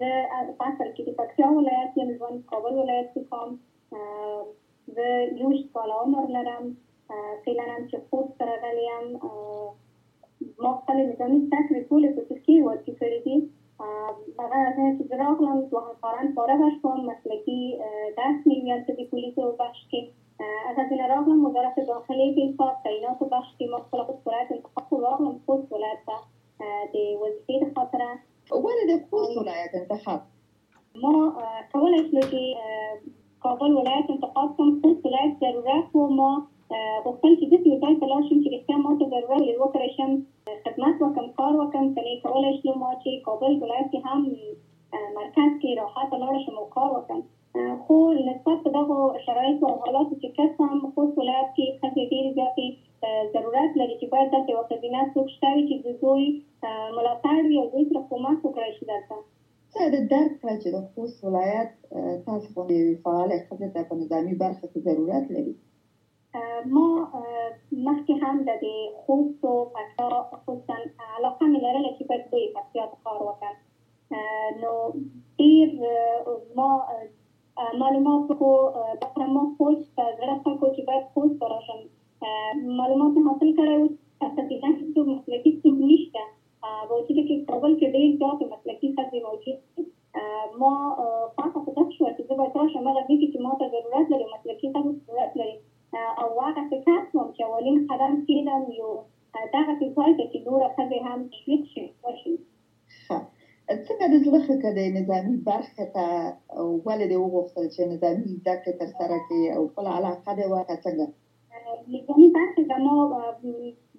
کې 0.00 1.08
د 1.08 1.12
پکتیا 1.18 1.46
ولایت 1.54 1.96
ژوند 2.18 2.36
په 2.36 2.44
کابل 2.52 2.74
ولایت 2.80 3.10
میخوام 3.18 3.50
زه 4.98 5.08
یوش 5.40 5.58
کاله 5.74 5.96
عمر 6.04 6.24
لرم 6.36 6.64
فعلا 7.44 7.66
هم 7.72 7.82
چې 7.90 7.96
خوب 8.10 8.26
سره 8.38 8.52
غلی 8.64 8.84
یم 8.92 9.06
ما 10.64 10.70
خپلې 10.78 11.02
نظامي 11.08 11.38
زده 11.44 11.60
کړې 11.66 11.86
ټولې 11.88 12.08
په 12.16 12.22
ترکیې 12.30 12.56
هېواد 12.58 12.80
کې 12.84 12.92
کړې 13.00 13.18
دي 13.26 13.36
هغه 14.42 14.60
ځای 14.76 14.90
چې 14.96 15.04
زه 15.10 15.16
راغلم 15.24 15.58
دوهنکاران 15.74 16.26
فارغه 16.36 16.68
شوم 16.78 16.98
مسلکي 17.10 17.60
درس 18.18 18.38
مې 18.48 18.58
ویل 18.64 18.80
چې 18.86 18.92
د 18.98 19.02
پولیسو 19.10 19.42
بخش 19.62 19.80
کې 19.92 20.66
از 20.70 20.76
از 20.82 20.88
این 20.96 21.04
راغلم 21.14 21.40
وزارت 21.46 21.76
داخلی 21.92 22.28
که 22.36 22.44
په 22.58 22.68
تعینات 22.84 23.18
و 23.22 23.30
بخش 23.36 23.50
که 23.58 23.66
ما 23.72 23.78
خپل 23.86 24.00
خود 24.10 24.52
انتخاب 24.56 25.00
راغلم 25.06 25.34
خوست 25.46 25.68
ولایت 25.74 26.00
ته 26.10 26.20
د 26.92 26.94
وظیفې 27.22 27.64
د 27.64 27.74
خاطره 27.78 28.10
ده 28.88 29.04
فوز 29.10 29.38
ولاية 29.38 29.88
تحت 29.90 30.20
ما 31.02 31.34
كونت 31.72 32.14
لجي 32.14 32.54
قابل 33.40 33.72
ولاية 33.74 34.06
تقاسم 34.22 34.80
قلت 34.84 35.06
ولاية 35.06 35.36
ضرورات 35.40 35.84
وما 35.94 36.46
وكان 37.06 37.36
في 37.36 37.46
جسم 37.46 37.80
تاي 37.80 37.96
فلاشم 37.96 38.40
في 38.42 38.62
كان 38.68 38.80
ما 38.80 38.94
تضرر 38.94 39.82
عشان 39.82 40.22
خدمات 40.66 41.02
وكم 41.02 41.30
قار 41.30 41.56
وكم 41.56 41.72
كون 41.72 41.94
كولش 42.32 42.64
لو 42.64 42.74
ماشي 42.74 43.20
قابل 43.26 43.62
ولاية 43.62 43.90
هم 44.04 44.28
مركز 45.16 45.58
كي 45.62 45.74
راحات 45.74 46.12
لارش 46.12 46.48
وقار 46.48 46.98
وكم 46.98 47.22
خو 47.88 48.12
نسبة 48.12 48.78
هو 48.80 49.16
شرائط 49.26 49.62
وغلاط 49.62 50.06
في 50.14 50.28
كسم 50.28 50.92
خو 50.96 51.12
ولاية 51.16 51.52
كي 51.56 51.78
خفيفين 51.82 52.34
باید 54.20 54.32
داسې 54.36 54.50
یوه 54.52 54.68
ښځینه 54.70 55.00
څوک 55.12 55.26
شته 55.34 55.48
وي 55.54 55.62
چې 55.70 55.76
د 55.86 55.88
دوی 56.02 56.24
ملاتړ 56.96 57.36
وي 57.48 57.56
او 57.60 57.66
دوی 57.74 57.84
سره 57.90 58.00
کومک 58.10 58.38
وکړی 58.42 58.72
شي 58.76 58.84
څه 59.72 59.82
د 59.94 59.96
درک 60.12 60.32
کړه 60.40 60.54
چې 60.62 60.68
د 60.74 60.78
خوست 60.90 61.18
ولایت 61.28 61.70
تاسو 62.26 62.48
باندې 62.54 62.74
یوې 62.80 62.94
فعالې 63.04 63.38
ښځې 63.46 63.68
ته 63.74 63.80
په 63.88 63.94
نظامي 64.00 64.34
برخه 64.42 64.66
کې 64.72 64.80
ضرورت 64.86 65.26
لري 65.36 65.54
ما 66.72 66.88
مخکې 67.86 68.14
هم 68.24 68.36
د 68.48 68.50
دې 68.64 68.76
خوست 69.02 69.40
او 69.50 69.58
پکتیا 69.74 70.06
خصوصا 70.32 70.76
علاقه 71.16 71.44
مې 71.50 71.60
لرله 71.64 71.90
چې 71.96 72.04
باید 72.10 72.24
دوی 72.32 72.46
پکتیا 72.56 72.84
ته 72.92 72.96
کار 73.04 73.20
وکړم 73.24 73.56
نو 74.62 74.72
ډېر 75.44 76.58
ما 76.58 76.70
معلومات 77.84 78.28
کو 78.42 78.50
بخره 79.02 79.26
ما 79.38 79.44
خوست 79.56 79.94
زړه 80.18 80.60
کو 80.60 80.72
چې 80.76 80.82
باید 80.90 81.04
خوست 81.16 81.50
راشم 81.54 81.80
معلومات 82.82 83.14
حاصل 83.26 83.50
کړی 83.62 83.78
اساتذہ 84.24 84.42
की 84.80 84.88
तो 84.94 85.02
मतलब 85.04 85.38
कि 85.44 85.50
के 88.84 88.90
ما 90.62 90.70
پاک 91.36 91.52
په 91.64 91.86
شو 91.90 92.04
چې 92.16 92.22
زه 92.28 92.34
به 92.40 92.46
تاسو 92.54 92.80
چې 92.84 93.40
ما 93.44 93.52
ته 93.60 93.66
ضرورت 93.74 94.06
لري 94.12 94.24
ضرورت 94.76 95.36
لري 95.40 95.56
او 96.22 96.28
تاسو 96.56 96.76
څنګه 103.70 104.04
د 104.10 104.12
زړه 104.22 104.38
برخه 105.48 105.84
ته 105.96 106.04
ولې 106.86 107.06
د 107.12 107.14
وغوښتل 107.22 107.66
چې 107.74 107.82
نظامي 107.92 108.30
زده 108.44 108.76
ترسره 108.80 109.20
او 109.56 109.62
خپله 109.70 109.90
علاقه 109.98 110.72
څنګه 110.84 111.06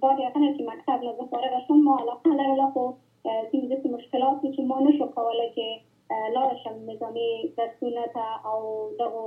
کار 0.01 0.19
یقینا 0.19 0.53
که 0.57 0.63
مکتب 0.63 0.99
نه 1.03 1.13
بخوره 1.19 1.49
و 1.57 1.59
شون 1.67 1.83
ما 1.87 1.93
علاقه 2.01 2.29
لرله 2.39 2.67
خو 2.73 2.83
تیم 3.51 3.93
مشکلات 3.95 4.37
چې 4.55 4.61
ما 4.71 4.77
نشو 4.85 5.05
کولای 5.17 5.49
چې 5.55 5.65
لارشم 6.35 6.77
نظامی 6.89 7.31
درسونه 7.57 8.03
ته 8.15 8.27
او 8.53 8.59
دغو 8.99 9.25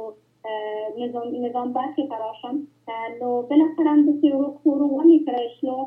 نظام 1.02 1.28
نظام 1.46 1.68
برخی 1.78 2.04
قرارشم 2.14 2.56
نو 3.20 3.30
بالاخره 3.48 3.90
هم 3.92 4.00
دسې 4.08 4.28
ورو 4.34 4.48
ورو 4.66 4.86
ومې 4.94 5.18
کړی 5.26 5.46
شنو 5.56 5.78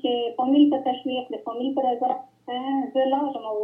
چې 0.00 0.12
فامیل 0.38 0.64
په 0.72 0.78
تشویق 0.90 1.32
د 1.34 1.46
فامیل 1.48 1.70
په 1.76 1.82
رضا 1.88 2.10
زه 2.94 3.08
لاړم 3.12 3.44
او 3.52 3.58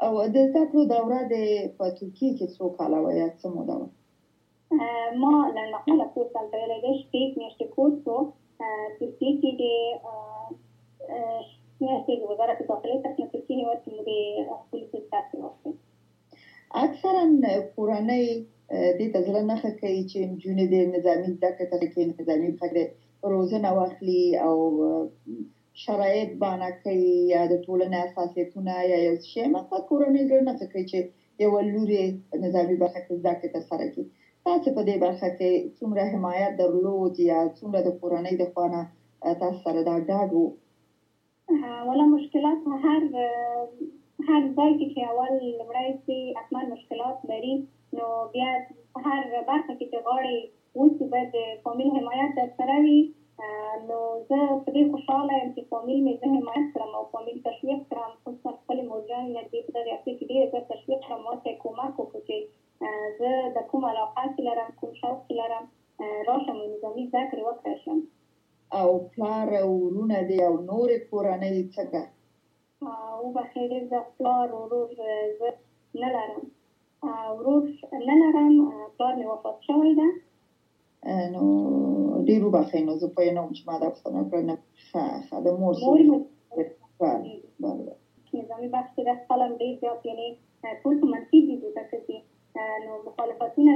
او 0.06 0.12
د 0.34 0.38
زده 0.50 0.64
کړو 0.70 0.82
دوره 0.94 1.20
د 1.34 1.36
په 1.78 1.86
ترکیې 1.98 2.32
کې 2.38 2.48
څو 2.56 2.66
کاله 2.80 2.98
وه 3.04 3.14
یا 3.22 3.28
څه 3.40 3.48
موده 3.56 3.76
وه 3.80 3.90
ما 5.24 5.34
لنډمهاله 5.56 6.06
کورس 6.14 6.32
هلته 6.40 6.56
ویلی 6.62 6.80
دی 6.86 6.94
شپږ 7.02 7.30
میاشتې 7.40 7.66
کورس 7.76 8.02
و 8.14 8.16
ترکیې 8.98 9.32
کې 9.42 9.52
د 9.62 9.64
میاشتې 11.82 12.14
د 12.20 12.24
وزارت 12.32 12.60
داخلې 12.70 12.98
څخه 13.06 13.22
ترکیې 13.34 13.56
هېواد 13.60 13.80
کې 13.84 13.92
مو 13.96 14.04
د 14.10 14.14
خپلې 14.60 15.00
تاسې 15.14 15.36
واخلې 15.44 15.72
اکثرا 16.86 17.24
کورنۍ 17.76 18.26
دې 18.98 19.08
ته 19.14 19.20
زړه 19.26 19.42
نه 19.50 19.56
ښه 19.62 19.72
کوي 19.82 20.04
چې 20.12 20.18
نجونې 20.32 20.66
د 20.74 20.76
نظامي 20.96 21.30
زده 21.38 21.50
کړې 21.58 21.68
ته 21.72 21.88
کې 21.94 22.02
نظامي 22.18 22.52
پرېږدي 22.60 22.88
روزنه 23.24 23.74
واخلي 23.74 24.38
او 24.44 24.62
شرایط 25.74 26.30
بانه 26.42 26.70
کوي 26.84 27.14
یا 27.34 27.42
د 27.52 27.62
ټولنې 27.66 28.00
اساسیتونه 28.08 28.74
یا 28.92 28.98
یو 29.08 29.16
شی 29.34 29.44
مخه 29.56 29.78
کورنۍ 29.90 30.24
ګرنه 30.32 30.54
فکر 30.62 30.80
چې 30.92 30.98
یو 31.44 31.52
لوري 31.74 32.02
نظامی 32.46 32.76
برخه 32.82 33.02
کې 33.06 33.14
زده 33.22 33.34
کې 33.40 33.48
تسره 33.56 33.88
کی 33.94 34.04
تاسو 34.46 34.70
په 34.76 34.82
دې 34.88 34.96
برخه 35.06 35.30
کې 35.38 35.52
څومره 35.78 36.04
حمایت 36.16 36.52
درلود 36.62 37.14
یا 37.32 37.40
څومره 37.60 37.80
د 37.88 37.98
کورنۍ 38.02 38.34
د 38.38 38.44
خوانه 38.54 38.82
تاسو 39.44 39.58
سره 39.66 39.80
دا 39.90 39.96
ډاډ 40.10 40.30
وو 40.34 40.48
ولا 41.90 42.06
مشکلات 42.16 42.60
هر 42.86 43.04
هر 44.30 44.42
ځای 44.58 44.72
کې 44.80 45.02
اول 45.12 45.34
لمړی 45.60 45.90
چې 46.06 46.16
خپل 46.42 46.64
مشکلات 46.76 47.18
لري 47.32 47.56
نو 48.00 48.06
بیا 48.36 48.50
هر 49.06 49.24
برخه 49.50 49.74
کې 49.80 49.86
چې 49.92 50.00
غواړي 50.08 50.40
اوس 50.80 50.92
چې 50.98 51.06
باید 51.14 51.34
فامیل 51.64 51.90
حمایت 52.00 52.36
سره 52.60 52.76
وي 52.86 53.00
نو 53.88 54.00
زه 54.30 54.40
په 54.64 54.70
دې 54.76 54.84
خوشاله 54.92 55.34
یم 55.42 55.50
چې 55.56 55.62
فامیل 55.72 56.00
مې 56.06 56.14
زه 56.22 56.28
حمایت 56.36 56.68
کړم 56.76 56.92
او 57.00 57.04
فامیل 57.16 57.38
تشویق 57.48 57.82
کړم 57.92 58.12
خصوصا 58.28 58.52
خپل 58.60 58.80
مورجان 58.92 59.24
یا 59.36 59.44
دې 59.52 59.60
په 59.66 59.72
دریافت 59.78 60.06
کې 60.18 60.26
ډېر 60.32 60.44
زیات 60.52 60.66
تشویق 60.74 61.02
کړم 61.06 61.22
ورته 61.28 61.50
کومک 61.66 61.94
وکړو 61.98 62.22
چې 62.30 62.38
زه 63.20 63.32
د 63.58 63.68
کوم 63.74 63.84
علاقه 63.92 64.24
چې 64.34 64.42
لرم 64.48 64.70
کوم 64.80 64.92
شوق 65.02 65.18
چې 65.28 65.34
لرم 65.40 65.64
راشم 66.30 66.58
او 66.64 66.68
نظامي 66.74 67.06
زده 67.12 67.24
کړې 67.30 67.44
وکړی 67.46 67.76
شم 67.84 67.98
او 68.80 68.90
پلار 69.16 69.48
او 69.64 69.70
ورونه 69.84 70.18
دې 70.30 70.40
او 70.48 70.54
نورې 70.70 70.98
کورنۍ 71.10 71.56
څنګه 71.76 72.02
وبخښئ 73.24 73.64
ډېر 73.72 73.84
زه 73.92 74.00
پلار 74.18 74.48
ورور 74.60 74.88
زه 75.00 75.10
نه 76.02 76.10
لرم 76.16 76.42
ورور 77.36 77.64
نه 78.10 78.16
لرم 78.24 78.52
پلار 78.96 79.14
مې 79.18 79.28
وفات 79.32 79.58
شوی 79.72 79.94
ده 80.04 80.08
ნუ 81.34 81.44
დირუბახე 82.26 82.80
ნო 82.88 82.94
ზუპენო 83.04 83.44
მშმადაფსანა 83.52 84.22
კრენა 84.32 84.56
ხა 84.90 85.06
دا 85.32 85.40
და 85.46 85.52
მორსი 85.62 86.18
بله 87.02 87.32
بله 87.64 87.94
نظامی 88.38 88.68
بخش 88.76 88.90
که 88.96 89.04
دست 89.10 89.24
قلم 89.30 89.52
به 89.58 89.66
یعنی 90.10 90.28
پول 90.84 90.94
که 91.00 91.06
منفی 91.14 91.40
بود 91.62 91.74
کسی 91.92 92.18
نو 92.86 92.92
مخالفتون 93.08 93.68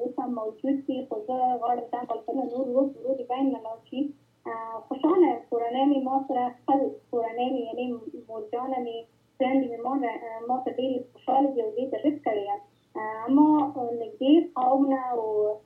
و 0.00 0.06
هم 0.18 0.30
موجود 0.40 0.86
دی 0.86 1.06
خوزا 1.10 1.36
غارم 1.62 1.86
تن 1.92 2.04
قلقل 2.10 2.36
نور 2.52 2.68
و 2.76 2.82
برود 2.94 3.20
بین 3.28 3.46
نلاکی 3.56 4.14
خوشانه 4.88 5.32
کورنامی 5.50 6.00
ما 6.08 6.24
سر 6.28 6.38
خل 6.66 6.80
یعنی 7.66 7.84
مرجانمی 8.28 8.98
برندی 9.38 9.68
می 9.68 9.76
مار 9.76 10.00
ما 10.48 10.56
سر 10.64 10.70
دیر 10.70 11.02
خوشحال 11.12 11.46
جوزی 11.56 11.86
درست 11.86 12.24
اما 13.26 13.48
و 15.18 15.65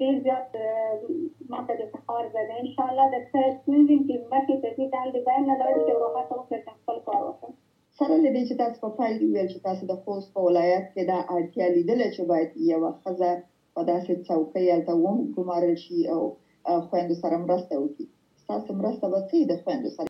ډېر 0.00 0.14
زیات 0.24 0.48
ماته 1.52 1.74
د 1.80 1.86
سفر 1.92 2.26
زده 2.34 2.56
ان 2.62 2.68
شاء 2.74 2.86
الله 2.90 3.06
د 3.12 3.16
څه 3.30 3.52
ستونزې 3.60 3.96
چې 4.06 4.14
مخکې 4.32 4.56
ته 4.62 4.70
دي 4.78 4.86
دا 4.94 5.02
د 5.14 5.18
بیان 5.28 5.42
نه 5.52 5.56
لري 5.60 5.78
چې 5.86 5.92
روحه 6.02 6.22
ته 6.28 6.36
وکړم 6.40 6.76
خپل 6.80 6.98
کار 7.06 7.20
وکړم 7.24 7.52
سره 7.98 8.14
له 8.22 8.30
دې 8.34 8.42
چې 8.48 8.54
تاسو 8.62 8.78
په 8.84 8.90
پای 8.98 9.12
کې 9.18 9.26
ویل 9.32 9.48
چې 9.52 9.64
تاسو 9.66 9.84
د 9.90 9.94
خوست 10.04 10.28
په 10.36 10.40
ولایت 10.48 10.84
کې 10.94 11.02
دا 11.12 11.18
اړتیا 11.34 11.66
لیدل 11.76 12.00
چې 12.14 12.22
باید 12.32 12.50
یو 12.70 12.82
خزه 13.02 13.32
په 13.78 13.88
داسې 13.90 14.12
څوکۍ 14.28 14.64
الته 14.76 14.92
ووم 14.94 15.18
ګمارل 15.38 15.74
شي 15.86 16.00
او 16.14 16.20
خويندو 16.88 17.16
سره 17.24 17.36
مرسته 17.48 17.74
وکړي 17.82 18.06
تاسو 18.52 18.70
مرسته 18.82 19.06
وکړي 19.14 19.40
د 19.50 19.52
خويندو 19.64 19.90
سره 19.96 20.08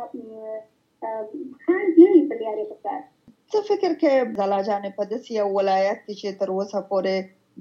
خان 1.66 1.86
دی 1.98 2.06
په 2.32 2.36
لري 2.44 2.66
پکار 2.72 2.98
څه 3.50 3.58
فکر 3.70 3.92
کې 4.02 4.12
زلا 4.40 4.58
جان 4.70 4.84
په 4.98 5.04
داسې 5.12 5.30
یو 5.40 5.46
ولایت 5.60 6.00
کې 6.06 6.14
چې 6.22 6.38
تر 6.40 6.50
اوسه 6.56 6.80
پورې 6.90 7.16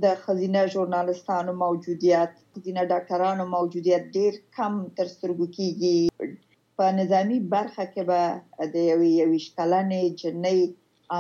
د 0.05 0.17
خزینه 0.25 0.62
ژورنالستانو 0.73 1.53
موجودیت 1.65 2.32
خزینه 2.55 2.82
ډاکټرانو 2.94 3.44
موجودیت 3.56 4.05
ډیر 4.17 4.32
کم 4.59 4.73
تر 4.99 5.06
سترګو 5.15 5.47
کیږي 5.56 5.97
په 6.82 6.99
نظامی 6.99 7.38
برخه 7.55 7.85
کې 7.93 8.03
به 8.11 8.23
د 8.75 8.76
یوې 8.91 9.11
یوې 9.23 9.38
شکلنې 9.47 10.03
جنۍ 10.20 10.61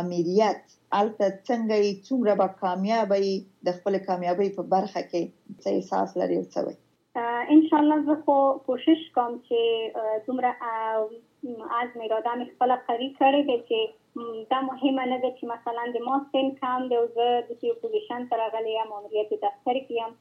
امیریت 0.00 0.60
البته 1.02 1.38
څنګه 1.48 1.76
یې 1.84 1.90
څومره 2.10 2.32
به 2.40 2.48
کامیابی 2.66 3.28
د 3.66 3.78
خپل 3.78 3.94
کامیابی 4.10 4.48
په 4.60 4.68
برخه 4.76 5.02
کې 5.10 5.22
څه 5.62 5.68
احساس 5.76 6.08
لري 6.20 6.38
او 6.40 6.46
څه 6.54 6.60
وایي 6.64 6.78
ان 7.24 7.68
شاء 7.68 7.80
الله 7.80 8.00
زه 8.06 8.14
خو 8.26 8.34
کوشش 8.66 9.00
کوم 9.16 9.36
چې 9.48 10.24
دومره 10.26 10.50
از 10.70 11.96
میراده 12.00 12.34
مې 12.38 12.46
خپل 12.50 12.74
قوی 12.88 13.08
کړی 13.18 13.40
دی 13.50 13.56
چې 13.68 14.44
دا 14.52 14.58
مهمه 14.68 15.04
نه 15.12 15.18
ده 15.22 15.30
چې 15.38 15.50
مثلا 15.52 15.84
د 15.96 16.06
ما 16.08 16.16
سن 16.34 16.46
کم 16.62 16.80
دی 16.92 16.96
او 17.00 17.06
زه 17.16 17.26
د 17.50 17.64
یو 17.68 17.74
پوزیشن 17.86 18.26
تر 18.32 18.42
غلی 18.54 18.72
یم 18.76 18.88
ماموریت 18.94 19.30
دفتر 19.46 19.76
کې 19.86 19.94
یم 20.00 20.12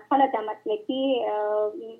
خپل 0.00 0.22
د 0.32 0.38
مسلکي 0.48 1.02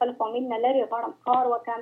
خپل 0.04 0.12
فامیل 0.22 0.46
نه 0.52 0.58
لري 0.64 0.82
غواړم 0.92 1.14
کار 1.28 1.46
وکم 1.52 1.82